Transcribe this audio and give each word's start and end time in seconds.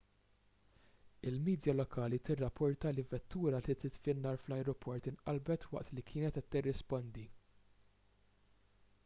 il-midja 1.29 1.73
lokali 1.79 2.19
tirrapporta 2.27 2.89
li 2.93 3.05
vettura 3.11 3.61
li 3.67 3.75
titfi 3.83 4.11
n-nar 4.15 4.41
fl-ajruport 4.45 5.11
inqalbet 5.13 5.69
waqt 5.73 5.93
li 5.95 6.07
kienet 6.09 6.35
qed 6.39 6.49
tirrispondi 6.51 7.25